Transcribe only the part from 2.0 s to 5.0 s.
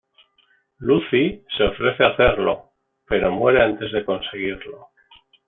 a hacerlo, pero muere antes de conseguirlo.